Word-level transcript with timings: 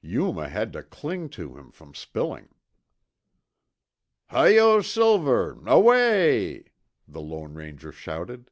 Yuma 0.00 0.48
had 0.48 0.72
to 0.72 0.82
cling 0.82 1.28
to 1.28 1.54
keep 1.66 1.72
from 1.72 1.94
spilling. 1.94 2.48
"Hi 4.26 4.48
Yo 4.48 4.80
Silver, 4.82 5.60
Away 5.68 6.54
y 6.54 6.54
y 6.54 6.62
y," 6.66 6.70
the 7.06 7.20
Lone 7.20 7.54
Ranger 7.54 7.92
shouted. 7.92 8.50